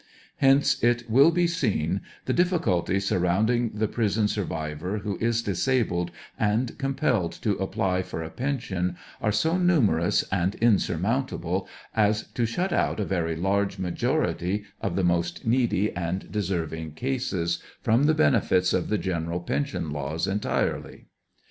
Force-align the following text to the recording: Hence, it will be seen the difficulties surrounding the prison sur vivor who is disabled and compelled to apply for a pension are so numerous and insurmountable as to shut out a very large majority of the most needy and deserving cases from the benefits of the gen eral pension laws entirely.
Hence, 0.37 0.83
it 0.83 1.07
will 1.11 1.29
be 1.29 1.45
seen 1.45 2.01
the 2.25 2.33
difficulties 2.33 3.05
surrounding 3.05 3.69
the 3.75 3.87
prison 3.87 4.27
sur 4.27 4.45
vivor 4.45 5.01
who 5.03 5.15
is 5.21 5.43
disabled 5.43 6.09
and 6.39 6.75
compelled 6.79 7.33
to 7.43 7.51
apply 7.57 8.01
for 8.01 8.23
a 8.23 8.31
pension 8.31 8.97
are 9.21 9.31
so 9.31 9.59
numerous 9.59 10.23
and 10.31 10.55
insurmountable 10.55 11.67
as 11.95 12.23
to 12.29 12.47
shut 12.47 12.73
out 12.73 12.99
a 12.99 13.05
very 13.05 13.35
large 13.35 13.77
majority 13.77 14.63
of 14.81 14.95
the 14.95 15.03
most 15.03 15.45
needy 15.45 15.95
and 15.95 16.31
deserving 16.31 16.93
cases 16.93 17.61
from 17.83 18.05
the 18.05 18.15
benefits 18.15 18.73
of 18.73 18.89
the 18.89 18.97
gen 18.97 19.27
eral 19.27 19.45
pension 19.45 19.91
laws 19.91 20.25
entirely. 20.25 21.05